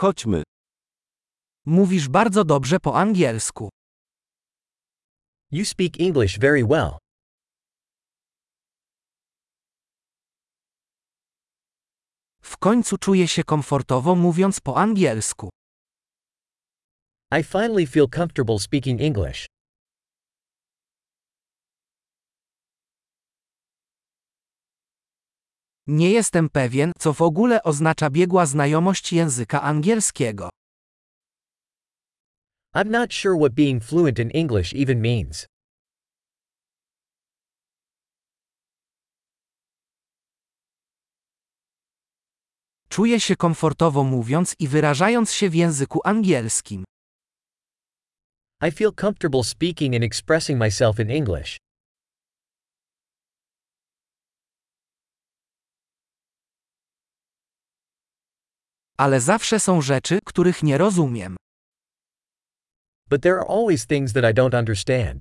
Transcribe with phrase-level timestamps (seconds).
[0.00, 0.42] Chodźmy.
[1.66, 3.68] Mówisz bardzo dobrze po angielsku.
[5.50, 6.98] You speak English very well.
[12.42, 15.50] W końcu czuję się komfortowo mówiąc po angielsku.
[17.40, 19.46] I finally feel comfortable speaking English.
[25.92, 30.50] Nie jestem pewien, co w ogóle oznacza biegła znajomość języka angielskiego.
[32.76, 35.46] I'm not sure what being fluent in English even means.
[42.88, 46.84] Czuję się komfortowo mówiąc i wyrażając się w języku angielskim.
[48.68, 51.69] I feel comfortable speaking and expressing myself in English.
[59.04, 61.36] Ale zawsze są rzeczy, których nie rozumiem.
[63.10, 65.20] But there are always things that I don't understand.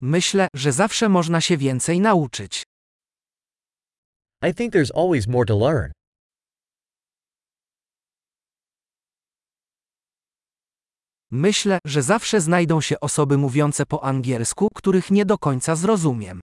[0.00, 2.62] Myślę, że zawsze można się więcej nauczyć.
[4.48, 5.92] I think there's always more to learn.
[11.30, 16.40] Myślę, że zawsze znajdą się osoby mówiące po angielsku, których nie do końca zrozumiem.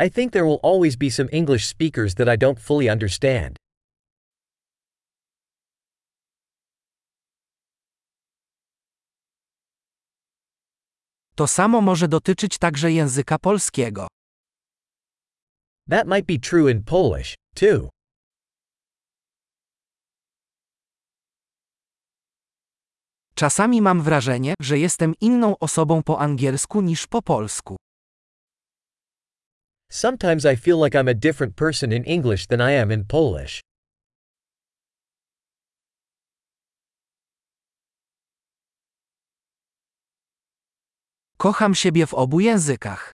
[0.00, 3.56] I think there will always be some English speakers that I don't fully understand.
[11.34, 14.06] To samo może dotyczyć także języka polskiego.
[15.90, 17.88] That might be true in Polish, too.
[23.34, 27.76] Czasami mam wrażenie, że jestem inną osobą po angielsku niż po polsku.
[29.90, 33.62] Sometimes I feel like I'm a different person in English than I am in Polish.
[41.38, 43.12] Kocham siebie w obu językach.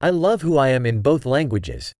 [0.00, 1.92] I love who I am in both languages.